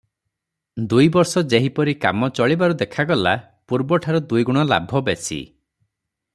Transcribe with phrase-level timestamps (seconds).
[0.93, 3.35] ଦୁଇବର୍ଷ ଯେହିପରି କାମ ଚଳିବାରୁ ଦେଖାଗଲା,
[3.73, 5.41] ପୂର୍ବଠାରୁ ଦୁଇଗୁଣ ଲାଭ ବେଶୀ।